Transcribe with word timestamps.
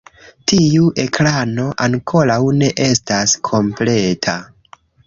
Tiu 0.51 0.87
ekrano 1.03 1.67
ankoraŭ 1.89 2.41
ne 2.63 2.73
estas 2.89 3.39
kompleta. 3.53 4.41